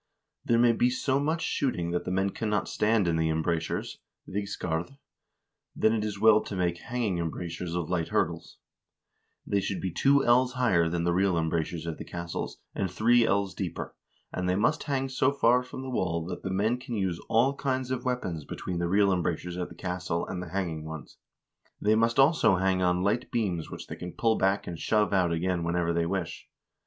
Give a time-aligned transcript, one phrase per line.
[0.43, 4.97] There may be so much shooting that the men cannot stand in the embrasures (vigskard),
[5.75, 8.57] then it is well to make hanging embrasures of light hurdles;
[9.45, 12.89] they should be two ells higher than the real em brasures of the castles, and
[12.89, 13.95] three ells deeper,
[14.33, 17.53] and they must hang so far from the wall that the men can use all
[17.55, 21.17] kinds of weapons between the real embrasures of the castle and the hanging ones.
[21.79, 25.31] They must also hang on light beams which they can pull back and shove out
[25.31, 26.47] again whenever they wish.